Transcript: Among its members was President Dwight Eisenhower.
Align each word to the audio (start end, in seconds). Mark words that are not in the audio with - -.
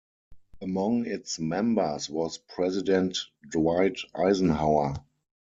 Among 0.61 1.05
its 1.05 1.37
members 1.37 2.09
was 2.09 2.39
President 2.39 3.19
Dwight 3.51 3.99
Eisenhower. 4.15 4.95